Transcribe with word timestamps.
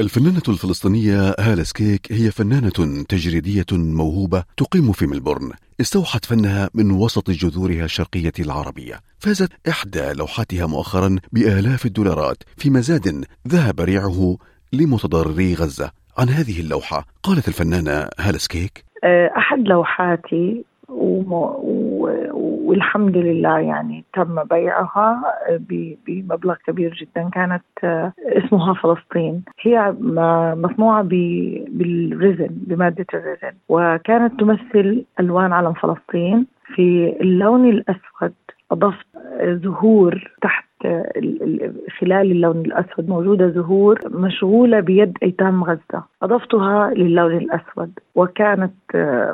الفنانة 0.00 0.42
الفلسطينية 0.48 1.34
هالة 1.40 1.62
سكيك 1.62 2.12
هي 2.12 2.30
فنانة 2.30 3.04
تجريدية 3.08 3.66
موهوبة 3.72 4.44
تقيم 4.56 4.92
في 4.92 5.06
ملبورن. 5.06 5.50
استوحت 5.80 6.24
فنها 6.24 6.70
من 6.74 6.90
وسط 6.90 7.30
جذورها 7.30 7.84
الشرقية 7.84 8.32
العربية. 8.38 9.00
فازت 9.18 9.52
إحدى 9.68 10.12
لوحاتها 10.12 10.66
مؤخرا 10.66 11.16
بآلاف 11.32 11.86
الدولارات. 11.86 12.36
في 12.56 12.70
مزاد 12.70 13.24
ذهب 13.48 13.80
ريعه 13.80 14.36
لمتضرري 14.72 15.54
غزة. 15.54 15.90
عن 16.18 16.28
هذه 16.28 16.60
اللوحة 16.60 17.06
قالت 17.22 17.48
الفنانة 17.48 18.08
هالة 18.18 18.38
سكيك 18.38 18.84
أحد 19.36 19.58
لوحاتي 19.58 20.64
والحمد 22.66 23.16
لله 23.16 23.58
يعني 23.58 24.04
تم 24.14 24.44
بيعها 24.44 25.22
بمبلغ 26.06 26.54
كبير 26.66 26.94
جدا. 26.94 27.30
كانت 27.32 27.64
اسمها 28.18 28.74
فلسطين. 28.74 29.42
هي 29.60 29.94
مصنوعة 30.56 31.02
بال 31.02 31.44
resin 31.44 32.48
بمادة 32.50 33.06
ال 33.14 33.19
resin. 33.19 33.52
وكانت 33.68 34.40
تمثل 34.40 35.04
ألوان 35.20 35.52
علم 35.52 35.72
فلسطين. 35.72 36.46
في 36.74 37.16
اللون 37.20 37.68
الأسود 37.68 38.34
أضفت 38.70 39.06
زهور 39.42 40.30
تحت 40.42 40.69
خلال 41.98 42.30
اللون 42.30 42.60
الأسود. 42.60 43.08
موجودة 43.08 43.48
زهور 43.48 43.98
مشغولة 44.10 44.80
بيد 44.80 45.18
أيتام 45.22 45.64
غزة. 45.64 46.04
أضفتها 46.22 46.90
للون 46.94 47.36
الأسود. 47.36 47.98
وكانت 48.14 48.72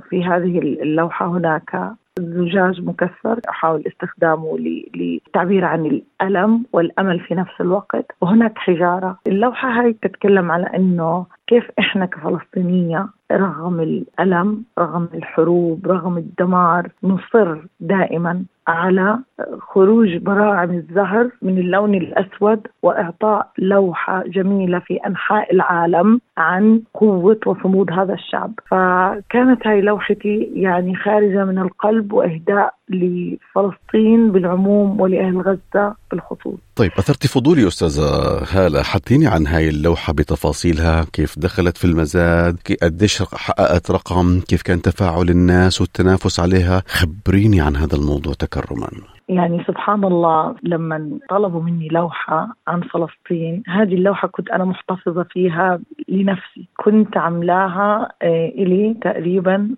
في 0.08 0.24
هذه 0.24 0.58
اللوحة 0.58 1.26
هناك 1.26 1.92
زجاج 2.20 2.84
مكسر 2.84 3.40
احاول 3.48 3.82
استخدامه 3.86 4.58
للتعبير 4.94 5.64
عن 5.64 5.86
الألم 5.86 6.64
والأمل 6.72 7.20
في 7.20 7.34
نفس 7.34 7.60
الوقت. 7.60 8.06
وهناك 8.20 8.58
حجارة. 8.58 9.18
اللوحة 9.26 9.68
هاي 9.68 9.92
تتكلم 9.92 10.50
على 10.50 10.66
إنه 10.66 11.26
كيف 11.46 11.70
إحنا 11.78 12.06
كفلسطينية 12.06 13.08
رغم 13.32 13.80
الألم 13.80 14.64
رغم 14.78 15.08
الحروب 15.14 15.86
رغم 15.86 16.18
الدمار 16.18 16.88
نصر 17.02 17.58
دائما. 17.80 18.44
على 18.68 19.18
خروج 19.58 20.16
براعم 20.16 20.70
الزهر 20.70 21.30
من 21.42 21.58
اللون 21.58 21.94
الأسود 21.94 22.66
وإعطاء 22.82 23.50
لوحة 23.58 24.22
جميلة 24.26 24.78
في 24.78 24.96
أنحاء 25.06 25.54
العالم 25.54 26.20
عن 26.38 26.82
قوة 26.94 27.40
وصمود 27.46 27.92
هذا 27.92 28.14
الشعب، 28.14 28.52
فكانت 28.70 29.66
هاي 29.66 29.80
لوحتي 29.80 30.50
يعني 30.54 30.96
خارجة 30.96 31.44
من 31.44 31.58
القلب 31.58 32.12
وإهداء 32.12 32.74
لفلسطين 32.90 34.32
بالعموم 34.32 35.00
ولأهل 35.00 35.40
غزة 35.40 35.94
بالخصوص. 36.10 36.58
طيب 36.76 36.90
أثرت 36.98 37.26
فضولي 37.26 37.66
أستاذة 37.68 38.08
هالة 38.52 38.82
حدثيني 38.82 39.26
عن 39.26 39.46
هاي 39.46 39.68
اللوحة 39.68 40.12
بتفاصيلها، 40.12 41.04
كيف 41.12 41.38
دخلت 41.38 41.76
في 41.76 41.84
المزاد، 41.84 42.56
قديش 42.82 43.22
حققت 43.22 43.90
رقم، 43.90 44.40
كيف 44.40 44.62
كان 44.62 44.82
تفاعل 44.82 45.28
الناس 45.28 45.80
والتنافس 45.80 46.40
عليها، 46.40 46.82
خبريني 46.86 47.60
عن 47.60 47.76
هذا 47.76 47.96
الموضوع 47.96 48.32
تكرما. 48.32 48.88
يعني 49.28 49.64
سبحان 49.68 50.04
الله 50.04 50.54
لما 50.62 51.18
طلبوا 51.30 51.62
مني 51.62 51.88
لوحة 51.88 52.48
عن 52.68 52.80
فلسطين 52.80 53.62
هذه 53.66 53.94
اللوحة 53.94 54.28
كنت 54.28 54.50
أنا 54.50 54.64
محتفظة 54.64 55.26
فيها 55.30 55.80
لنفسي 56.08 56.68
كنت 56.84 57.16
عملاها 57.16 58.12
إلي 58.58 58.96
تقريبا 59.02 59.68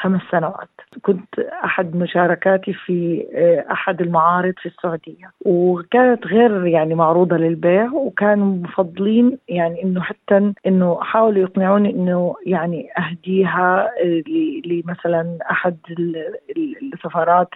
خمس 0.00 0.20
سنوات. 0.30 0.68
كنت 1.02 1.38
أحد 1.64 1.96
مشاركاتي 1.96 2.72
في 2.72 3.24
أحد 3.70 4.00
المعارض 4.00 4.54
في 4.62 4.66
السعودية. 4.66 5.30
وكانت 5.44 6.26
غير 6.26 6.66
يعني 6.66 6.94
معروضة 6.94 7.36
للبيع 7.36 7.92
وكانوا 7.92 8.46
مفضلين 8.46 9.38
يعني 9.48 9.82
إنه 9.82 10.00
حتى 10.00 10.52
إنه 10.66 11.00
حاولوا 11.00 11.42
يقنعوني 11.42 11.90
إنه 11.90 12.34
يعني 12.46 12.88
أهديها 12.98 13.90
لمثلا 14.66 15.38
أحد 15.50 15.76
السفارات 16.82 17.48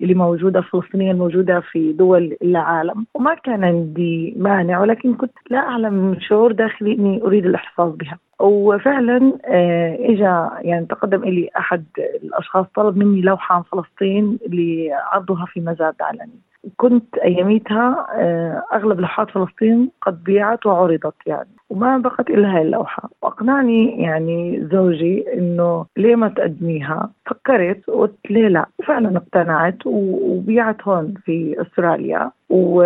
اللي 0.00 0.14
موجودة 0.14 0.58
الفلسطينية 0.58 1.10
الموجودة 1.12 1.60
في 1.60 1.92
دول 1.92 2.36
العالم. 2.42 3.06
وما 3.14 3.34
كان 3.34 3.64
عندي 3.64 4.34
مانع 4.36 4.80
ولكن 4.80 5.14
كنت 5.14 5.32
لا 5.50 5.58
أعلم 5.58 6.16
شعور 6.20 6.52
داخلي 6.52 6.92
إني 6.92 7.22
أريد 7.22 7.46
الإحتفاظ 7.46 7.96
بها. 7.96 8.18
وفعلا 8.40 9.32
اجى 10.00 10.48
يعني 10.68 10.86
تقدم 10.86 11.22
إلي 11.22 11.50
أحد 11.58 11.84
الأشخاص 11.98 12.66
طلب 12.74 12.96
مني 12.96 13.20
لوحة 13.20 13.54
عن 13.54 13.62
فلسطين 13.62 14.38
لعرضها 14.48 15.46
في 15.46 15.60
مزاد 15.60 15.94
علني 16.00 16.40
كنت 16.76 17.18
أياميتها 17.18 18.06
أغلب 18.72 19.00
لوحات 19.00 19.30
فلسطين 19.30 19.90
قد 20.02 20.24
بيعت 20.24 20.66
وعرضت 20.66 21.14
يعني 21.26 21.48
وما 21.70 21.98
بقت 21.98 22.30
إلا 22.30 22.56
هاي 22.56 22.62
اللوحة. 22.62 23.10
وأقنعني 23.22 24.02
يعني 24.02 24.68
زوجي 24.72 25.24
إنه 25.34 25.86
ليه 25.96 26.16
ما 26.16 26.28
تقدميها؟ 26.28 27.10
فكرت 27.26 27.88
وقلت 27.88 28.30
ليه 28.30 28.48
لا؟ 28.48 28.66
فعلا 28.86 29.16
اقتنعت 29.16 29.78
وبيعت 29.86 30.82
هون 30.82 31.14
في 31.24 31.62
أستراليا 31.62 32.30
و 32.50 32.82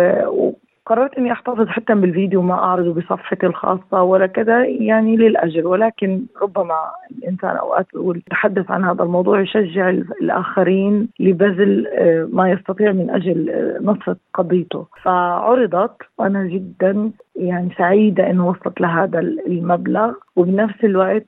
قررت 0.85 1.17
إني 1.17 1.31
أحتفظ 1.31 1.67
حتى 1.67 1.95
بالفيديو 1.95 2.41
ما 2.41 2.53
اعرضه 2.53 2.93
بصفحتي 2.93 3.45
الخاصة 3.45 4.03
ولا 4.03 4.27
كذا 4.27 4.65
يعني 4.65 5.17
للأجل. 5.17 5.65
ولكن 5.65 6.21
ربما 6.41 6.75
الإنسان 7.17 7.57
أوقات 7.57 7.87
يقول 7.95 8.17
يتحدث 8.17 8.71
عن 8.71 8.83
هذا 8.83 9.03
الموضوع 9.03 9.41
يشجع 9.41 9.89
الآخرين 9.89 11.07
لبذل 11.19 11.87
ما 12.33 12.51
يستطيع 12.51 12.91
من 12.91 13.09
أجل 13.09 13.51
نصره 13.81 14.17
قضيته. 14.33 14.85
فعرضت 15.03 15.95
وأنا 16.17 16.43
جدا 16.43 17.11
يعني 17.35 17.69
سعيدة 17.77 18.29
إنه 18.29 18.47
وصلت 18.47 18.81
لهذا 18.81 19.19
المبلغ. 19.19 20.13
وبنفس 20.35 20.83
الوقت 20.83 21.27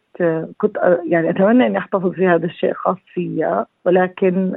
كنت 0.57 0.77
يعني 1.09 1.29
أتمنى 1.29 1.67
إني 1.67 1.77
أحتفظ 1.77 2.11
في 2.11 2.27
هذا 2.27 2.45
الشيء 2.45 2.73
خاص 2.73 2.97
فيا 3.13 3.65
ولكن 3.85 4.51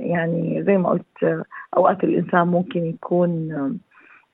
يعني 0.00 0.62
زي 0.66 0.76
ما 0.76 0.88
قلت 0.88 1.44
أوقات 1.76 2.04
الإنسان 2.04 2.48
ممكن 2.48 2.86
يكون 2.86 3.48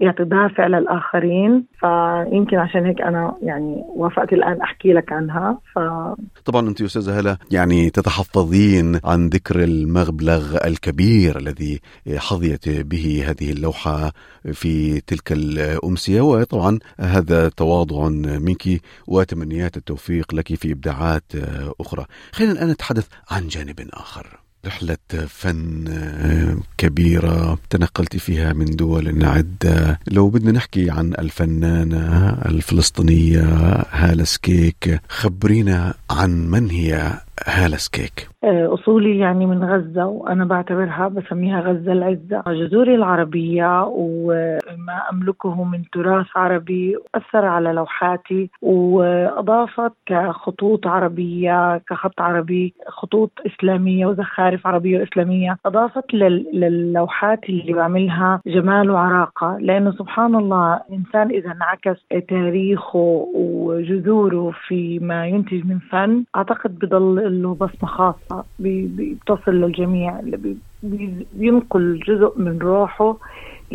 يعطي 0.04 0.24
دافع 0.24 0.66
للآخرين 0.66 1.64
فيمكن 1.80 2.56
عشان 2.56 2.86
هيك 2.86 3.00
أنا 3.00 3.36
يعني 3.42 3.82
وافقت 3.96 4.32
الآن 4.32 4.60
أحكي 4.60 4.92
لك 4.92 5.12
عنها 5.12 5.58
ف... 5.74 5.78
طبعا 6.44 6.68
أنت 6.68 6.82
أستاذة 6.82 7.20
هلا 7.20 7.36
يعني 7.50 7.90
تتحفظين 7.90 9.00
عن 9.04 9.28
ذكر 9.28 9.64
المبلغ 9.64 10.66
الكبير 10.66 11.38
الذي 11.38 11.80
حظيت 12.16 12.68
به 12.68 13.24
هذه 13.26 13.52
اللوحة 13.52 14.12
في 14.52 15.00
تلك 15.00 15.32
الأمسية 15.32 16.20
وطبعا 16.20 16.78
هذا 17.00 17.48
تواضع 17.48 18.08
منك 18.08 18.80
وتمنيات 19.06 19.76
التوفيق 19.76 20.34
لك 20.34 20.54
في 20.54 20.72
إبداعات 20.72 21.32
أخرى. 21.80 22.04
خلينا 22.32 22.52
الآن 22.52 22.68
نتحدث 22.70 23.08
عن 23.30 23.48
جانب 23.48 23.88
آخر. 23.92 24.43
رحلة 24.66 24.96
فن 25.28 25.84
كبيرة 26.78 27.58
تنقلت 27.70 28.16
فيها 28.16 28.52
من 28.52 28.64
دول 28.64 29.24
عدة. 29.24 30.00
لو 30.06 30.28
بدنا 30.28 30.52
نحكي 30.52 30.90
عن 30.90 31.14
الفنانة 31.18 32.28
الفلسطينية 32.28 33.44
هالة 33.90 34.24
سكيك 34.24 35.00
خبرينا 35.08 35.94
عن 36.10 36.46
من 36.50 36.70
هي؟ 36.70 37.20
هالة 37.46 37.76
سكيك 37.76 38.28
أصولي 38.44 39.18
يعني 39.18 39.46
من 39.46 39.64
غزة 39.64 40.06
وأنا 40.06 40.44
بعتبرها 40.44 41.08
بسميها 41.08 41.60
غزة 41.60 41.92
العزة. 41.92 42.42
جذوري 42.46 42.94
العربية 42.94 43.84
وما 43.86 45.02
أملكه 45.12 45.64
من 45.64 45.82
تراث 45.92 46.26
عربي 46.36 46.96
أثر 47.14 47.44
على 47.44 47.72
لوحاتي 47.72 48.50
وأضافت 48.62 49.92
كخطوط 50.06 50.86
عربية 50.86 51.78
كخط 51.78 52.20
عربي 52.20 52.74
خطوط 52.88 53.30
إسلامية 53.46 54.06
وزخارف 54.06 54.66
عربية 54.66 54.98
وإسلامية. 54.98 55.56
أضافت 55.66 56.14
للوحات 56.52 57.44
اللي 57.48 57.72
بعملها 57.72 58.40
جمال 58.46 58.90
وعراقة. 58.90 59.58
لأنه 59.60 59.92
سبحان 59.92 60.34
الله 60.34 60.80
الإنسان 60.88 61.30
إذا 61.30 61.52
انعكس 61.52 62.06
تاريخه 62.28 63.28
وجذوره 63.34 64.52
في 64.66 64.98
ما 64.98 65.26
ينتج 65.26 65.66
من 65.66 65.78
فن 65.78 66.24
أعتقد 66.36 66.78
بضل 66.78 67.23
له 67.28 67.54
بصمة 67.54 67.88
خاصة 67.88 68.44
بتصل 68.58 69.52
للجميع 69.52 70.20
بينقل 71.32 72.00
جزء 72.08 72.38
من 72.38 72.58
روحه 72.58 73.16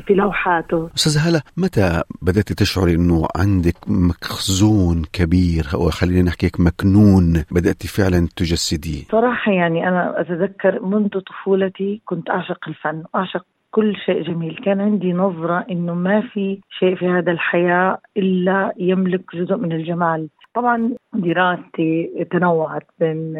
في 0.07 0.13
لوحاته. 0.13 0.89
أستاذ 0.95 1.17
هلا 1.17 1.41
متى 1.57 2.03
بدأت 2.21 2.53
تشعري 2.53 2.95
إنه 2.95 3.27
عندك 3.35 3.75
مخزون 3.87 5.03
كبير 5.13 5.67
أو 5.73 5.89
خلينا 5.89 6.21
نحكي 6.21 6.51
مكنون 6.59 7.43
بدأت 7.51 7.85
فعلا 7.85 8.27
تجسديه؟ 8.35 9.03
صراحة 9.11 9.51
يعني 9.51 9.87
أنا 9.87 10.21
أتذكر 10.21 10.85
منذ 10.85 11.09
طفولتي 11.19 12.01
كنت 12.05 12.29
أعشق 12.29 12.67
الفن 12.67 13.03
أعشق 13.15 13.45
كل 13.71 13.95
شيء 14.05 14.23
جميل. 14.23 14.55
كان 14.65 14.81
عندي 14.81 15.13
نظرة 15.13 15.65
إنه 15.71 15.93
ما 15.93 16.21
في 16.21 16.59
شيء 16.79 16.95
في 16.95 17.07
هذا 17.07 17.31
الحياة 17.31 17.97
إلا 18.17 18.73
يملك 18.77 19.35
جزء 19.35 19.55
من 19.55 19.71
الجمال. 19.71 20.29
طبعا 20.59 20.95
دراستي 21.13 22.25
تنوعت 22.31 22.83
بين 22.99 23.33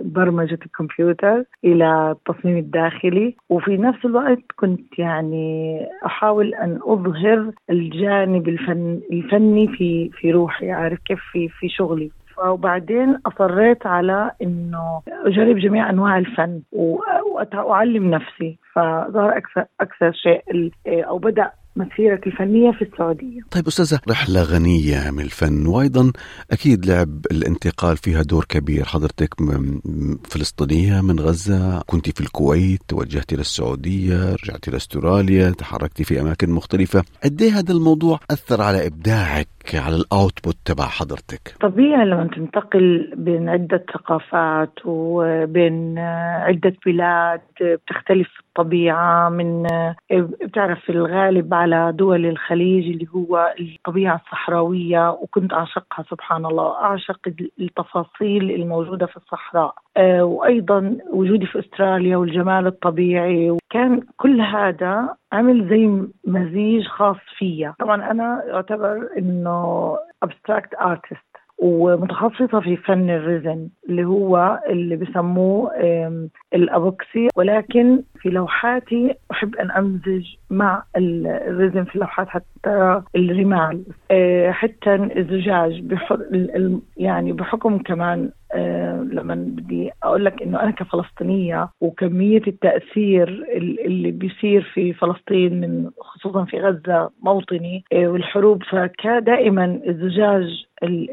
برمجة 0.00 0.58
الكمبيوتر 0.66 1.44
إلى 1.64 2.10
التصميم 2.10 2.56
الداخلي. 2.56 3.34
وفي 3.48 3.76
نفس 3.76 4.04
الوقت 4.04 4.38
كنت 4.56 4.98
يعني 4.98 5.78
أحاول 6.06 6.54
أن 6.54 6.78
أظهر 6.82 7.50
الجانب 7.70 8.48
الفن 8.48 9.00
الفني 9.12 9.68
في 9.68 10.10
في 10.12 10.30
روحي 10.30 10.70
عارف 10.70 10.98
كيف 11.04 11.20
في 11.32 11.48
في 11.48 11.68
شغلي. 11.68 12.10
وبعدين 12.46 13.18
أصريت 13.26 13.86
على 13.86 14.30
إنه 14.42 15.02
أجرب 15.08 15.56
جميع 15.56 15.90
أنواع 15.90 16.18
الفن 16.18 16.60
وأعلم 16.72 18.10
نفسي. 18.10 18.58
فظهر 18.74 19.36
أكثر 19.36 19.64
أكثر 19.80 20.12
شيء 20.12 20.70
أو 20.88 21.18
بدأ 21.18 21.50
مسيرتي 21.76 22.26
الفنية 22.26 22.70
في 22.70 22.82
السعودية. 22.82 23.40
طيب 23.50 23.66
أستاذة 23.66 24.00
رحلة 24.10 24.42
غنية 24.42 25.10
من 25.10 25.20
الفن 25.20 25.66
وأيضا 25.66 26.12
أكيد 26.50 26.86
لعب 26.86 27.26
الانتقال 27.30 27.96
فيها 27.96 28.22
دور 28.22 28.44
كبير. 28.48 28.84
حضرتك 28.84 29.34
فلسطينية 30.24 31.00
من 31.00 31.20
غزة 31.20 31.82
كنت 31.86 32.10
في 32.10 32.20
الكويت 32.20 32.80
توجهت 32.88 33.32
إلى 33.32 33.40
السعودية 33.40 34.34
رجعت 34.34 34.68
إلى 34.68 34.76
أستراليا 34.76 35.50
تحركت 35.50 36.02
في 36.02 36.20
أماكن 36.20 36.50
مختلفة. 36.50 37.04
قد 37.24 37.42
هذا 37.42 37.72
الموضوع 37.72 38.20
أثر 38.30 38.62
على 38.62 38.86
إبداعك 38.86 39.48
على 39.74 39.96
الأوتبوت 39.96 40.56
تبع 40.64 40.84
حضرتك؟ 40.84 41.54
طبيعي 41.60 42.04
لما 42.04 42.28
تنتقل 42.36 43.14
بين 43.16 43.48
عدة 43.48 43.84
ثقافات 43.94 44.72
وبين 44.84 45.98
عدة 45.98 46.74
بلاد 46.86 47.40
بتختلف 47.60 48.28
الطبيعة 48.48 49.28
من 49.28 49.66
بتعرف 50.44 50.78
في 50.86 50.92
الغالب 50.92 51.54
على 51.62 51.92
دول 51.92 52.26
الخليج 52.26 52.84
اللي 52.90 53.06
هو 53.14 53.54
الطبيعة 53.60 54.16
الصحراوية 54.16 55.10
وكنت 55.10 55.52
أعشقها 55.52 56.04
سبحان 56.10 56.46
الله. 56.46 56.74
أعشق 56.74 57.20
التفاصيل 57.60 58.50
الموجودة 58.50 59.06
في 59.06 59.16
الصحراء. 59.16 59.74
وأيضا 60.20 60.98
وجودي 61.12 61.46
في 61.46 61.58
أستراليا 61.58 62.16
والجمال 62.16 62.66
الطبيعي. 62.66 63.56
كان 63.70 64.00
كل 64.16 64.40
هذا 64.40 65.16
عمل 65.32 65.68
زي 65.68 66.06
مزيج 66.24 66.86
خاص 66.86 67.16
فيا. 67.38 67.74
طبعا 67.78 68.10
أنا 68.10 68.54
أعتبر 68.54 69.08
أنه 69.18 69.96
abstract 70.24 70.78
artist. 70.80 71.31
ومتخصصة 71.62 72.60
في 72.60 72.76
فن 72.76 73.10
الرزن 73.10 73.68
اللي 73.88 74.04
هو 74.04 74.60
اللي 74.70 74.96
بسموه 74.96 75.70
الأبوكسي. 76.54 77.28
ولكن 77.36 78.02
في 78.18 78.28
لوحاتي 78.28 79.14
أحب 79.30 79.56
أن 79.56 79.70
أمزج 79.70 80.26
مع 80.50 80.82
الرزن 80.96 81.84
في 81.84 81.94
اللوحات 81.94 82.28
حتى 82.28 83.02
الرمال 83.16 83.82
حتى 84.50 84.94
الزجاج 84.94 85.82
يعني 86.96 87.32
بحكم 87.32 87.78
كمان 87.78 88.30
لما 89.12 89.34
بدي 89.34 89.90
أقول 90.02 90.24
لك 90.24 90.42
إنه 90.42 90.62
أنا 90.62 90.70
كفلسطينية 90.70 91.68
وكمية 91.80 92.42
التأثير 92.46 93.44
اللي 93.86 94.10
بيصير 94.10 94.70
في 94.74 94.92
فلسطين 94.92 95.60
من 95.60 95.90
خصوصا 96.00 96.44
في 96.44 96.60
غزة 96.60 97.10
موطني 97.22 97.84
أه 97.92 98.06
والحروب 98.06 98.62
فكان 98.62 99.24
دائما 99.24 99.80
الزجاج 99.86 100.64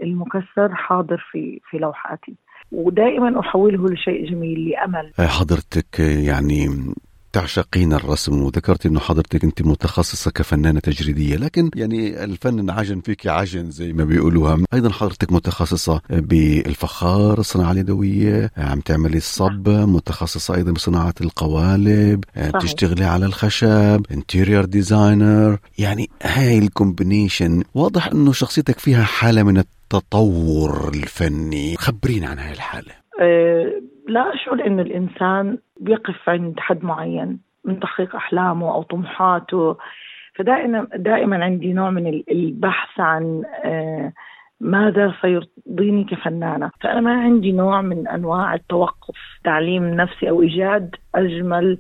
المكسر 0.03 0.75
حاضر 0.75 1.25
في 1.31 1.59
في 1.69 1.77
لوحاتي. 1.77 2.35
ودائما 2.71 3.39
أحوله 3.39 3.85
لشيء 3.85 4.29
جميل 4.31 4.69
لأمل. 4.69 5.11
حضرتك 5.19 5.99
يعني 5.99 6.67
تعشقين 7.33 7.93
الرسم. 7.93 8.41
وذكرت 8.41 8.85
إنه 8.85 8.99
حضرتك 8.99 9.43
أنت 9.43 9.61
متخصصة 9.61 10.31
كفنانة 10.31 10.79
تجريدية 10.79 11.35
لكن 11.35 11.69
يعني 11.75 12.23
الفن 12.23 12.69
عجن 12.69 13.01
فيك 13.01 13.27
عجن 13.27 13.71
زي 13.71 13.93
ما 13.93 14.03
بيقولوها. 14.03 14.57
أيضا 14.73 14.89
حضرتك 14.89 15.31
متخصصة 15.31 16.01
بالفخار 16.09 17.39
الصناعه 17.39 17.71
اليدوية 17.71 18.51
عم 18.57 18.79
تعملي 18.79 19.17
الصب 19.17 19.69
متخصصة 19.69 20.55
أيضا 20.55 20.71
بصناعة 20.71 21.13
القوالب 21.21 22.23
صحيح. 22.35 22.61
تشتغلي 22.61 23.05
على 23.05 23.25
الخشب 23.25 24.05
interior 24.11 24.65
designer 24.65 25.57
يعني 25.77 26.09
هاي 26.23 26.57
ال 26.57 26.66
combination 26.66 27.63
واضح 27.73 28.07
إنه 28.07 28.33
شخصيتك 28.33 28.79
فيها 28.79 29.03
حالة 29.03 29.43
من 29.43 29.57
التطور 29.57 30.91
الفني. 30.93 31.77
خبرينا 31.77 32.27
عن 32.27 32.39
هاي 32.39 32.51
الحالة. 32.51 32.91
أه 33.21 33.81
لا 34.09 34.33
أشعر 34.33 34.67
أن 34.67 34.79
الإنسان 34.79 35.57
بيقف 35.79 36.29
عند 36.29 36.59
حد 36.59 36.83
معين 36.83 37.39
من 37.65 37.79
تحقيق 37.79 38.15
أحلامه 38.15 38.73
أو 38.73 38.81
طموحاته. 38.81 39.77
فدائما 40.35 40.87
دائما 40.95 41.43
عندي 41.43 41.73
نوع 41.73 41.89
من 41.89 42.21
البحث 42.31 42.99
عن 42.99 43.43
ماذا 44.61 45.13
سيرضيني 45.21 46.03
كفنانة. 46.03 46.71
فأنا 46.81 47.01
ما 47.01 47.13
عندي 47.21 47.51
نوع 47.51 47.81
من 47.81 48.07
أنواع 48.07 48.53
التوقف 48.53 49.17
تعليم 49.43 49.83
نفسي 49.83 50.29
أو 50.29 50.41
إيجاد 50.41 50.95
أجمل 51.15 51.77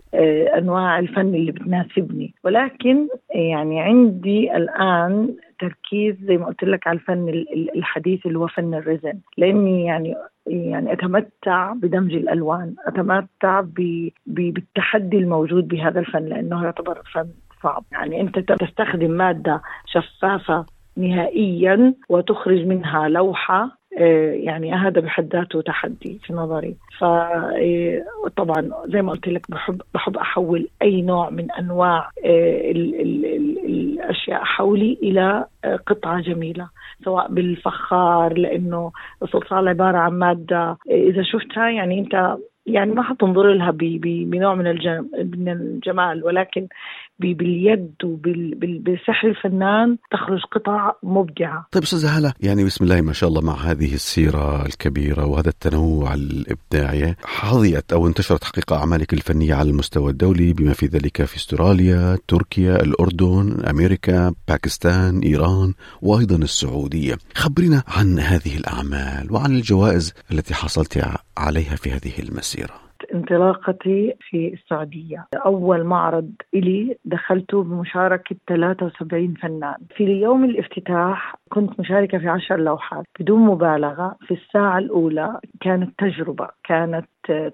أنواع 0.57 0.99
الفن 0.99 1.35
اللي 1.35 1.51
بتناسبني. 1.51 2.33
ولكن 2.43 3.07
يعني 3.35 3.81
عندي 3.81 4.55
الآن 4.57 5.35
تركيز 5.59 6.15
زي 6.21 6.37
ما 6.37 6.45
قلت 6.45 6.63
لك 6.63 6.87
على 6.87 6.95
الفن 6.95 7.45
الحديث 7.75 8.25
اللي 8.25 8.39
هو 8.39 8.47
فن 8.47 8.73
الرزن. 8.73 9.19
لأني 9.37 9.85
يعني 9.85 10.15
يعني 10.47 10.93
أتمتع 10.93 11.73
بدمج 11.73 12.13
الألوان. 12.13 12.75
أتمتع 12.85 13.63
بالتحدي 14.27 15.17
الموجود 15.17 15.67
بهذا 15.67 15.99
الفن 15.99 16.25
لأنه 16.25 16.63
يعتبر 16.63 17.01
فن 17.13 17.27
صعب. 17.63 17.83
يعني 17.91 18.21
أنت 18.21 18.39
تستخدم 18.39 19.11
مادة 19.11 19.61
شفافة 19.85 20.65
نهائيا 20.97 21.93
وتخرج 22.09 22.65
منها 22.65 23.07
لوحة 23.07 23.79
يعني 24.31 24.73
هذا 24.73 25.01
بحد 25.01 25.35
ذاته 25.35 25.61
تحدي 25.61 26.19
في 26.23 26.33
نظري. 26.33 26.75
فطبعا 26.99 28.71
زي 28.85 29.01
ما 29.01 29.11
قلت 29.11 29.27
لك 29.27 29.51
بحب 29.51 29.81
بحب 29.93 30.17
أحول 30.17 30.67
أي 30.81 31.01
نوع 31.01 31.29
من 31.29 31.51
أنواع 31.51 32.09
ال 32.25 33.58
الأشياء 33.79 34.43
حولي 34.43 34.97
إلى 35.03 35.45
قطعة 35.87 36.21
جميلة 36.21 36.69
سواء 37.05 37.27
بالفخار 37.27 38.37
لأنه 38.37 38.91
الصلصال 39.23 39.67
عبارة 39.67 39.97
عن 39.97 40.11
مادة. 40.11 40.77
إذا 40.89 41.23
شفتها 41.23 41.69
يعني 41.69 41.99
أنت 41.99 42.37
يعني 42.73 42.91
ما 42.91 43.03
حتنظر 43.03 43.53
لها 43.53 43.71
بنوع 43.71 44.55
من 44.55 44.65
من 45.19 45.49
الجمال 45.49 46.23
ولكن 46.23 46.67
باليد 47.19 47.93
وبسحر 48.03 49.27
الفنان 49.27 49.97
تخرج 50.11 50.41
قطع 50.51 50.93
مبدعة. 51.03 51.67
طيب 51.71 51.83
أستاذة 51.83 52.17
هلا 52.17 52.33
يعني 52.41 52.65
بسم 52.65 52.83
الله 52.83 53.01
ما 53.01 53.13
شاء 53.13 53.29
الله 53.29 53.41
مع 53.41 53.53
هذه 53.53 53.93
السيرة 53.93 54.65
الكبيرة 54.65 55.25
وهذا 55.25 55.49
التنوع 55.49 56.13
الإبداعي. 56.13 57.15
حظيت 57.23 57.93
أو 57.93 58.07
انتشرت 58.07 58.43
حقيقة 58.43 58.75
أعمالك 58.75 59.13
الفنية 59.13 59.53
على 59.53 59.69
المستوى 59.69 60.11
الدولي 60.11 60.53
بما 60.53 60.73
في 60.73 60.85
ذلك 60.85 61.25
في 61.25 61.35
أستراليا 61.35 62.17
تركيا 62.27 62.75
الأردن 62.75 63.65
أمريكا 63.69 64.33
باكستان 64.47 65.19
إيران 65.19 65.73
وأيضا 66.01 66.35
السعودية. 66.35 67.17
خبرنا 67.35 67.83
عن 67.87 68.19
هذه 68.19 68.57
الأعمال 68.57 69.33
وعن 69.33 69.51
الجوائز 69.51 70.13
التي 70.31 70.53
حصلت 70.53 71.05
عليها 71.37 71.75
في 71.75 71.91
هذه 71.91 72.11
المسيرة 72.59 72.89
انطلاقتي 73.13 74.13
في 74.19 74.53
السعودية. 74.53 75.27
أول 75.45 75.83
معرض 75.83 76.31
إلي 76.53 76.97
دخلته 77.05 77.63
بمشاركة 77.63 78.35
73 78.47 79.33
فنان. 79.33 79.75
في 79.95 80.03
يوم 80.03 80.43
الافتتاح 80.43 81.35
كنت 81.49 81.79
مشاركة 81.79 82.17
في 82.17 82.27
عشر 82.27 82.57
لوحات 82.57 83.05
بدون 83.19 83.39
مبالغة. 83.39 84.15
في 84.27 84.33
الساعة 84.33 84.77
الأولى 84.77 85.39
كانت 85.61 85.99
تجربة 85.99 86.47
كانت 86.63 87.07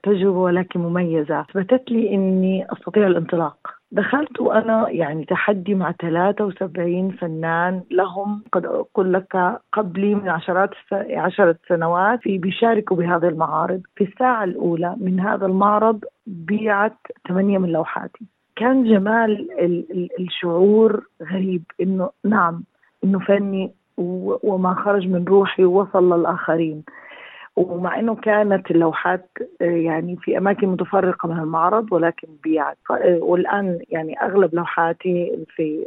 تجربة 0.04 0.40
ولكن 0.40 0.80
مميزة. 0.80 1.42
أثبتت 1.42 1.92
لي 1.92 2.14
أني 2.16 2.66
أستطيع 2.72 3.08
الانطلاق. 3.08 3.75
دخلت 3.92 4.40
وأنا 4.40 4.90
يعني 4.90 5.26
تحدي 5.26 5.76
مع 5.76 5.92
73 5.92 7.12
فنان 7.12 7.84
لهم 7.92 8.44
قد 8.52 8.66
أقول 8.66 9.14
لك 9.14 9.60
قبلي 9.74 10.16
من 10.16 10.30
عشرات 10.30 10.70
عشرة 11.12 11.56
سنوات 11.70 12.20
في 12.22 12.38
بيشاركوا 12.38 12.98
بهذه 12.98 13.28
المعارض. 13.28 13.82
في 13.96 14.04
الساعة 14.04 14.44
الأولى 14.44 14.96
من 14.98 15.20
هذا 15.20 15.46
المعرض 15.46 16.04
بيعت 16.28 16.98
ثمانية 17.28 17.58
من 17.58 17.70
لوحاتي. 17.70 18.26
كان 18.56 18.84
جمال 18.84 19.48
الشعور 20.20 21.06
غريب 21.32 21.64
إنه 21.82 22.10
نعم 22.24 22.64
إنه 23.04 23.20
فني 23.20 23.72
وما 23.98 24.74
خرج 24.74 25.08
من 25.08 25.26
روحي 25.26 25.66
ووصل 25.66 26.14
للآخرين. 26.20 26.84
ومع 27.56 28.00
إنه 28.00 28.16
كانت 28.16 28.72
اللوحات 28.72 29.30
آه، 29.62 29.66
يعني 29.66 30.16
في 30.16 30.38
أماكن 30.38 30.68
متفرقة 30.68 31.28
من 31.30 31.40
المعرض 31.40 31.94
ولكن 31.94 32.28
بيعت 32.44 32.78
آه، 32.92 33.20
والآن 33.22 33.80
يعني 33.90 34.22
أغلب 34.22 34.56
لوحاتي 34.56 35.46
في 35.56 35.86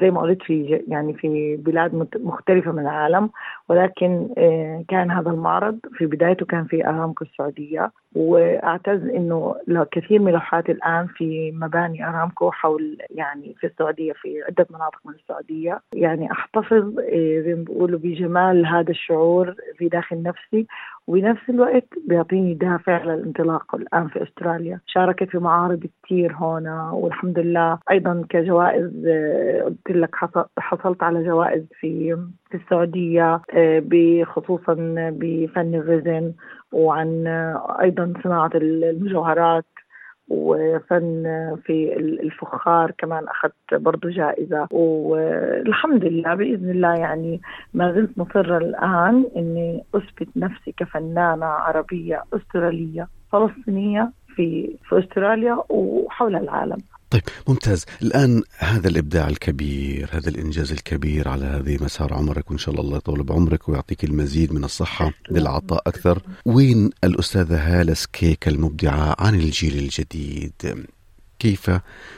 زي 0.00 0.10
ما 0.10 0.20
قلت 0.20 0.42
في 0.42 0.84
يعني 0.88 1.14
في 1.14 1.56
بلاد 1.56 2.08
مختلفة 2.16 2.72
من 2.72 2.82
العالم 2.82 3.30
ولكن 3.68 4.28
آه، 4.38 4.84
كان 4.88 5.10
هذا 5.10 5.30
المعرض 5.30 5.78
في 5.94 6.06
بدايته 6.06 6.46
كان 6.46 6.64
في 6.64 6.86
أرامكو 6.86 7.24
السعودية. 7.24 7.90
وأعتز 8.14 9.08
إنه 9.08 9.56
كثير 9.90 10.22
من 10.22 10.32
لوحاتي 10.32 10.72
الآن 10.72 11.06
في 11.06 11.52
مباني 11.52 12.08
أرامكو 12.08 12.50
حول 12.50 12.98
يعني 13.10 13.54
في 13.60 13.66
السعودية 13.66 14.12
في 14.12 14.42
عدة 14.42 14.66
مناطق 14.70 14.98
من 15.04 15.14
السعودية. 15.14 15.80
يعني 15.92 16.32
أحتفظ 16.32 17.00
زي 17.44 17.54
ما 17.58 17.64
بيقولوا 17.64 17.98
بجمال 17.98 18.66
هذا 18.66 18.90
الشعور 18.90 19.54
في 19.78 19.88
داخل 19.88 20.22
نفسي. 20.22 20.66
وبنفس 21.08 21.50
الوقت 21.50 21.88
بيعطيني 22.06 22.54
دافع 22.54 23.04
للانطلاق 23.04 23.74
الآن 23.74 24.08
في 24.08 24.22
أستراليا. 24.22 24.80
شاركت 24.86 25.28
في 25.28 25.38
معارض 25.38 25.86
كثير 26.04 26.32
هنا 26.32 26.90
والحمد 26.90 27.38
لله 27.38 27.78
أيضا 27.90 28.24
كجوائز 28.28 28.90
قلت 29.64 29.90
لك 29.90 30.14
حصلت 30.58 31.02
على 31.02 31.24
جوائز 31.24 31.64
في 31.80 32.16
في 32.50 32.56
السعودية 32.56 33.40
آه، 33.52 34.24
خصوصا 34.24 34.74
بفن 35.10 35.74
الرزن 35.74 36.32
وعن 36.72 37.26
آه، 37.26 37.76
أيضا 37.80 38.12
صناعة 38.24 38.50
المجوهرات. 38.54 39.64
وفن 40.30 41.22
في 41.64 41.96
الفخار 41.96 42.90
كمان 42.98 43.24
أخذت 43.28 43.74
برضو 43.74 44.08
جائزة. 44.08 44.68
والحمد 44.70 46.04
لله 46.04 46.34
بإذن 46.34 46.70
الله 46.70 46.94
يعني 46.94 47.40
ما 47.74 47.92
زلت 47.92 48.18
مصرة 48.18 48.58
الآن 48.58 49.24
أني 49.36 49.84
أثبت 49.94 50.28
نفسي 50.36 50.72
كفنانة 50.72 51.46
عربية 51.46 52.22
أسترالية 52.34 53.08
فلسطينية 53.32 54.10
في 54.36 54.76
في 54.88 54.98
أستراليا 54.98 55.58
وحول 55.68 56.36
العالم. 56.36 56.78
طيب 57.10 57.22
ممتاز. 57.48 57.86
الآن 58.02 58.42
هذا 58.58 58.88
الإبداع 58.88 59.28
الكبير 59.28 60.08
هذا 60.12 60.28
الإنجاز 60.28 60.72
الكبير 60.72 61.28
على 61.28 61.44
هذه 61.44 61.84
مسار 61.84 62.14
عمرك 62.14 62.50
وإن 62.50 62.58
شاء 62.58 62.74
الله 62.74 62.84
الله 62.84 62.96
يطول 62.96 63.22
بعمرك 63.22 63.68
ويعطيك 63.68 64.04
المزيد 64.04 64.52
من 64.52 64.64
الصحة 64.64 65.10
للعطاء 65.30 65.82
أكثر. 65.86 66.22
وين 66.46 66.90
الأستاذة 67.04 67.80
هالة 67.80 67.94
سكيك 67.94 68.48
المبدعة 68.48 69.16
عن 69.18 69.34
الجيل 69.34 69.78
الجديد؟ 69.78 70.86
كيف 71.38 71.70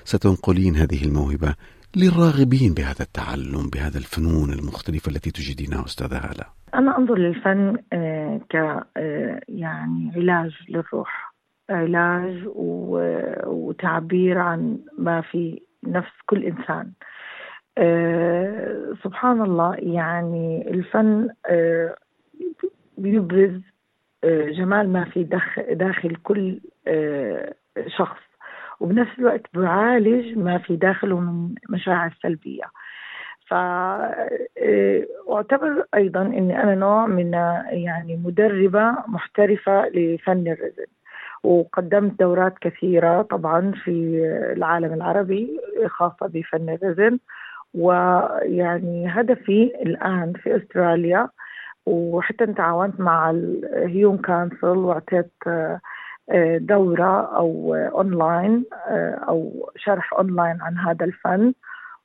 ستنقلين 0.05 0.77
هذه 0.77 1.05
الموهبة 1.05 1.55
للراغبين 1.97 2.75
بهذا 2.75 3.03
التعلم 3.03 3.71
بهذا 3.73 3.99
الفنون 3.99 4.53
المختلفة 4.53 5.11
التي 5.11 5.31
تجدينها 5.31 5.85
أستاذة 5.85 6.17
هالة؟ 6.17 6.45
أنا 6.75 6.99
أنظر 6.99 7.15
للفن 7.15 7.77
آه، 7.93 8.41
ك 8.51 8.57
آه، 8.57 9.41
يعني 9.49 10.13
علاج 10.17 10.51
للروح. 10.69 11.30
علاج 11.71 12.43
وتعبير 13.47 14.39
عن 14.39 14.79
ما 14.99 15.21
في 15.21 15.63
نفس 15.85 16.13
كل 16.27 16.45
إنسان. 16.45 16.93
أه 17.79 18.95
سبحان 19.05 19.43
الله 19.43 19.75
يعني 19.79 20.71
الفن 20.71 21.29
أه 21.47 21.95
بيبرز 22.99 23.61
أه 24.25 24.51
جمال 24.51 24.89
ما 24.89 25.05
في 25.05 25.25
داخل, 25.71 26.17
كل 26.17 26.61
أه 26.87 27.55
شخص. 27.87 28.21
وبنفس 28.81 29.19
الوقت 29.19 29.43
بيعالج 29.55 30.39
ما 30.39 30.59
في 30.59 30.77
داخله 30.77 31.21
من 31.21 31.55
مشاعر 31.69 32.15
سلبية. 32.23 32.65
أه، 33.53 34.29
أيضا 35.95 36.23
إني 36.23 36.63
أنا 36.63 36.75
نوع 36.75 37.07
من 37.07 37.33
يعني 37.71 38.17
مدربة 38.25 38.95
محترفة 39.09 39.89
لفن 39.89 40.49
ال 40.49 40.55
resin 40.55 40.89
وقدمت 41.45 42.19
دورات 42.19 42.55
كثيرة 42.61 43.23
طبعا 43.23 43.73
في 43.85 43.91
العالم 44.57 44.93
العربي 44.93 45.61
خاصة 45.87 46.27
بفن 46.27 46.69
ال 46.69 46.77
resin 46.77 47.19
ويعني 47.75 49.09
هدفي 49.09 49.73
الآن 49.83 50.33
في 50.33 50.57
أستراليا 50.57 51.29
وحتى 51.87 52.47
تعاونت 52.47 53.01
مع 53.01 53.31
ال 53.31 53.48
Hume 53.48 54.17
Council 54.17 54.67
وأعطيت 54.67 55.33
آه، 55.47 56.59
دورة 56.59 57.37
أو 57.37 57.75
أونلاين 57.75 58.65
آه، 58.89 59.15
أو 59.29 59.71
شرح 59.77 60.15
أونلاين 60.15 60.59
عن 60.61 60.79
هذا 60.79 61.05
الفن. 61.05 61.53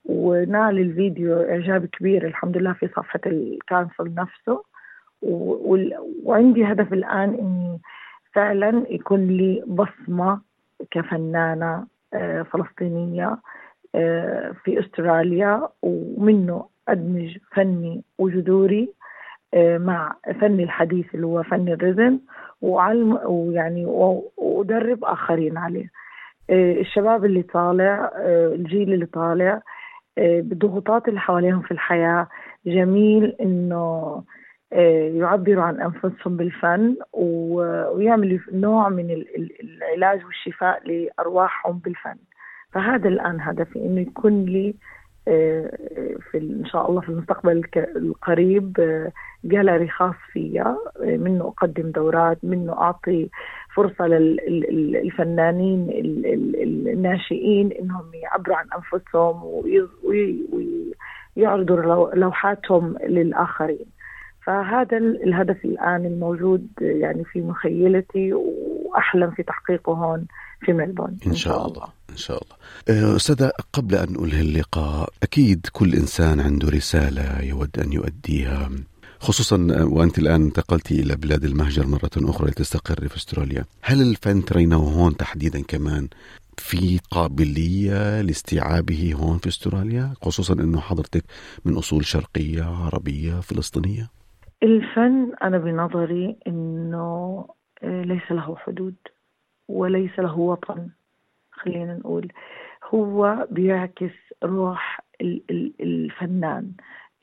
ونال 0.05 0.79
الفيديو 0.79 1.41
إعجاب 1.41 1.85
كبير 1.85 2.27
الحمد 2.27 2.57
لله 2.57 2.73
في 2.73 2.87
صفحة 2.87 3.19
ال 3.25 3.36
council 3.36 4.13
نفسه. 4.15 4.63
وعندي 6.23 6.65
هدف 6.65 6.93
الآن 6.93 7.29
إني 7.33 7.81
فعلا 8.35 8.83
يكون 8.89 9.27
لي 9.27 9.63
بصمة 9.67 10.41
كفنانة 10.91 11.87
آه، 12.13 12.41
فلسطينية 12.41 13.37
آه، 13.95 14.51
في 14.63 14.79
أستراليا 14.79 15.69
ومنه 15.81 16.65
أدمج 16.87 17.37
فني 17.51 18.03
وجذوري 18.17 18.89
آه، 19.53 19.77
مع 19.77 20.15
فني 20.41 20.63
الحديث 20.63 21.15
اللي 21.15 21.25
هو 21.25 21.43
فن 21.43 21.69
الرزن 21.69 22.19
وعلم 22.61 23.19
ويعني 23.25 23.85
وأدرب 24.37 25.03
آخرين 25.03 25.57
عليه. 25.57 25.91
الشباب 26.49 27.25
اللي 27.25 27.41
طالع 27.41 28.11
الجيل 28.55 28.93
اللي 28.93 29.05
طالع 29.05 29.61
بالضغوطات 30.17 31.07
اللي 31.07 31.19
حواليهم 31.19 31.61
في 31.61 31.71
الحياة 31.71 32.27
جميل 32.65 33.35
إنه 33.41 34.23
يعبروا 35.15 35.63
عن 35.63 35.81
أنفسهم 35.81 36.37
بالفن 36.37 36.95
ويعملوا 37.13 38.39
نوع 38.51 38.89
من 38.89 39.23
العلاج 39.63 40.25
والشفاء 40.25 40.87
لأرواحهم 40.87 41.77
بالفن. 41.77 42.17
فهذا 42.71 43.07
الآن 43.07 43.41
هدفي 43.41 43.79
إنه 43.79 44.01
يكون 44.01 44.45
لي 44.45 44.75
آه، 45.27 45.71
في 46.31 46.37
إن 46.37 46.65
شاء 46.65 46.89
الله 46.89 47.01
في 47.01 47.09
المستقبل 47.09 47.63
القريب 47.77 48.73
جاليري 49.43 49.85
آه، 49.85 49.89
خاص 49.89 50.15
فيا 50.31 50.77
منه 51.01 51.47
أقدم 51.47 51.91
دورات 51.91 52.37
منه 52.43 52.73
أعطي 52.73 53.29
فرصة 53.75 54.07
للفنانين 54.07 55.87
الناشئين 56.87 57.71
إنهم 57.71 58.05
يعبروا 58.13 58.57
عن 58.57 58.65
أنفسهم 58.75 59.63
ويعرضوا 61.35 62.15
لوحاتهم 62.15 62.97
للآخرين. 63.07 63.94
فهذا 64.45 64.97
الهدف 64.97 65.65
الآن 65.65 66.05
الموجود 66.05 66.67
يعني 66.81 67.23
في 67.23 67.41
مخيلتي 67.41 68.33
وأحلم 68.33 69.31
في 69.31 69.43
تحقيقه 69.43 69.93
هون 69.93 70.25
في 70.61 70.73
ملبون. 70.73 71.17
إن 71.27 71.35
شاء 71.35 71.67
الله. 71.67 71.87
إن 72.09 72.17
شاء 72.17 72.43
الله. 72.43 72.55
آه، 72.89 73.15
أستاذة 73.15 73.51
قبل 73.73 73.95
أن 73.95 74.15
أنهي 74.15 74.41
اللقاء 74.41 75.09
أكيد 75.23 75.67
كل 75.73 75.93
إنسان 75.93 76.39
عنده 76.39 76.69
رسالة 76.69 77.41
يود 77.41 77.79
أن 77.79 77.93
يؤديها 77.93 78.69
خصوصا 79.19 79.67
آه، 79.71 79.85
وأنت 79.85 80.19
الآن 80.19 80.41
انتقلتي 80.41 81.01
إلى 81.01 81.15
بلاد 81.15 81.43
المهجر 81.43 81.87
مرة 81.87 82.09
أخرى 82.17 82.49
لتستقر 82.49 83.07
في 83.07 83.17
أستراليا. 83.17 83.65
هل 83.81 84.01
الفن 84.01 84.45
ترينه 84.45 84.77
هون 84.77 85.17
تحديدا 85.17 85.61
كمان 85.61 86.07
في 86.57 86.99
قابلية 87.11 88.21
لاستيعابه 88.21 89.13
هون 89.13 89.37
في 89.37 89.49
أستراليا؟ 89.49 90.13
خصوصا 90.21 90.53
أنه 90.53 90.79
حضرتك 90.79 91.23
من 91.65 91.77
أصول 91.77 92.05
شرقية 92.05 92.63
عربية 92.63 93.39
فلسطينية؟ 93.39 94.14
الفن 94.65 95.33
أنا 95.43 95.57
بنظري 95.57 96.35
إنه 96.47 97.45
آه، 97.83 98.01
ليس 98.01 98.31
له 98.31 98.55
حدود 98.55 98.95
وليس 99.67 100.19
له 100.19 100.39
وطن 100.39 100.89
خلينا 101.51 101.93
نقول. 101.97 102.31
هو 102.83 103.47
بيعكس 103.51 104.13
روح 104.43 105.01
الفنان 105.81 106.71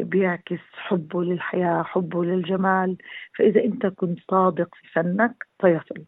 بيعكس 0.00 0.60
حبه 0.74 1.22
للحياة 1.22 1.82
حبه 1.82 2.24
للجمال. 2.24 2.96
فإذا 3.38 3.64
أنت 3.64 3.86
كنت 3.86 4.18
صادق 4.30 4.74
في 4.74 4.88
فنك 4.88 5.46
سيصل. 5.62 6.04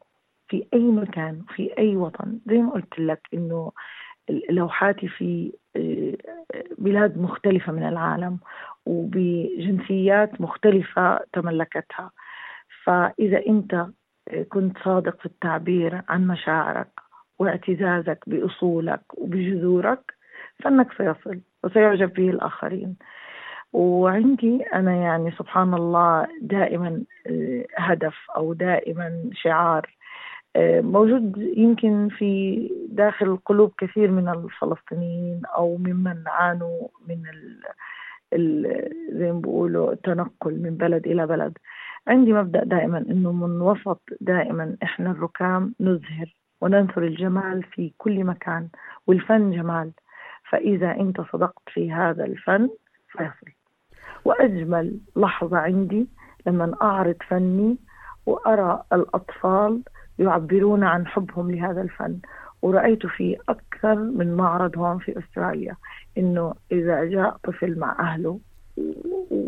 في 0.48 0.66
أي 0.74 0.78
مكان 0.84 1.44
في 1.54 1.78
أي 1.78 1.96
وطن. 1.96 2.40
زي 2.46 2.58
ما 2.58 2.70
قلت 2.70 2.98
لك 2.98 3.28
إنه 3.34 3.72
لوحاتي 4.50 5.08
في 5.08 5.52
آه، 5.76 6.14
بلاد 6.78 7.18
مختلفة 7.18 7.72
من 7.72 7.88
العالم 7.88 8.38
وبجنسيات 8.86 10.40
مختلفة 10.40 11.20
تملكتها. 11.32 12.10
فإذا 12.84 13.46
أنت 13.46 13.86
كنت 14.48 14.78
صادق 14.84 15.20
في 15.20 15.26
التعبير 15.26 16.02
عن 16.08 16.26
مشاعرك 16.26 16.90
واعتزازك 17.38 18.18
بأصولك 18.26 19.02
وبجذورك 19.14 20.14
فإنك 20.64 20.92
سيصل 20.92 21.40
وسيعجب 21.64 22.12
به 22.12 22.30
الآخرين. 22.30 22.96
وعندي 23.72 24.62
أنا 24.74 24.96
يعني 24.96 25.30
سبحان 25.30 25.74
الله 25.74 26.26
دائما 26.40 27.02
آه، 27.26 27.66
هدف 27.76 28.14
أو 28.36 28.52
دائما 28.52 29.30
شعار 29.32 29.86
آه، 29.86 30.03
موجود 30.80 31.36
يمكن 31.56 32.08
في 32.08 32.70
داخل 32.88 33.36
قلوب 33.36 33.72
كثير 33.78 34.10
من 34.10 34.28
الفلسطينيين 34.28 35.42
أو 35.56 35.76
ممن 35.76 36.22
عانوا 36.26 36.88
من 37.08 37.22
زي 39.12 39.32
ما 39.32 39.40
بيقولوا 39.40 39.92
التنقل 39.92 40.62
من 40.62 40.76
بلد 40.76 41.06
إلى 41.06 41.26
بلد. 41.26 41.58
عندي 42.08 42.32
مبدأ 42.32 42.64
دائما 42.64 42.98
أنه 42.98 43.32
من 43.32 43.60
وسط 43.60 44.00
دائما 44.20 44.76
إحنا 44.82 45.10
الركام 45.10 45.74
نزهر 45.80 46.34
وننثر 46.60 47.02
الجمال 47.02 47.62
في 47.62 47.92
كل 47.98 48.24
مكان 48.24 48.68
والفن 49.06 49.50
جمال. 49.50 49.90
فإذا 50.50 50.90
أنت 50.90 51.20
صدقت 51.32 51.62
في 51.72 51.92
هذا 51.92 52.24
الفن 52.24 52.68
فيصل. 53.08 53.52
وأجمل 54.24 54.98
لحظة 55.16 55.58
عندي 55.58 56.06
لما 56.46 56.76
أعرض 56.82 57.16
فني 57.28 57.76
وأرى 58.26 58.82
الأطفال 58.92 59.82
يعبرون 60.18 60.84
عن 60.84 61.06
حبهم 61.06 61.50
لهذا 61.50 61.82
الفن. 61.82 62.18
ورأيت 62.62 63.06
في 63.06 63.36
أكثر 63.48 63.94
من 63.94 64.34
معرض 64.34 64.78
هون 64.78 64.98
في 64.98 65.18
أستراليا 65.18 65.76
إنه 66.18 66.54
إذا 66.72 67.04
جاء 67.04 67.36
طفل 67.44 67.78
مع 67.78 67.96
أهله 68.00 68.38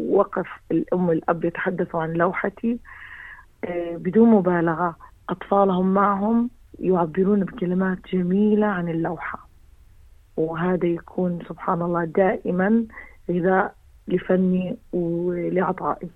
وقف 0.08 0.46
الأم 0.70 1.08
والأب 1.08 1.44
يتحدثوا 1.44 2.02
عن 2.02 2.12
لوحتي 2.12 2.78
آه، 3.64 3.96
بدون 3.96 4.30
مبالغة 4.30 4.96
أطفالهم 5.28 5.94
معهم 5.94 6.50
يعبرون 6.78 7.44
بكلمات 7.44 7.98
جميلة 8.12 8.66
عن 8.66 8.88
اللوحة. 8.88 9.48
وهذا 10.36 10.86
يكون 10.86 11.38
سبحان 11.48 11.82
الله 11.82 12.04
دائما 12.04 12.84
غذاء 13.30 13.74
لفني 14.08 14.76
ولعطائي. 14.92 16.10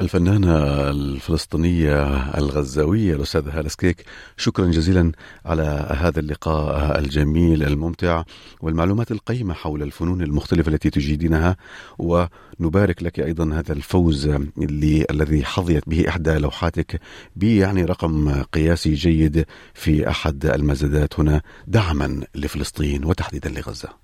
الفنانة 0.00 0.58
الفلسطينية 0.90 2.06
الغزاوية 2.38 3.14
الأستاذة 3.14 3.58
هالة 3.58 3.68
سكيك 3.68 4.04
شكرا 4.36 4.66
جزيلا 4.66 5.12
على 5.44 5.96
هذا 5.98 6.20
اللقاء 6.20 6.98
الجميل 6.98 7.62
الممتع 7.62 8.22
والمعلومات 8.60 9.10
القيمة 9.10 9.54
حول 9.54 9.82
الفنون 9.82 10.22
المختلفة 10.22 10.68
التي 10.72 10.90
تجيدينها 10.90 11.56
ونبارك 11.98 13.02
لك 13.02 13.20
أيضا 13.20 13.54
هذا 13.54 13.72
الفوز 13.72 14.26
اللي 14.58 15.06
الذي 15.10 15.44
حظيت 15.44 15.88
به 15.88 16.08
إحدى 16.08 16.38
لوحاتك 16.38 17.00
يعني 17.42 17.84
رقم 17.84 18.42
قياسي 18.42 18.94
جيد 18.94 19.46
في 19.74 20.08
أحد 20.08 20.46
المزادات 20.46 21.20
هنا 21.20 21.42
دعما 21.66 22.24
لفلسطين 22.34 23.04
وتحديدا 23.04 23.50
لغزة. 23.50 24.03